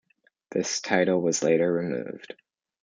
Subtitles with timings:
[0.49, 2.33] This title was later removed.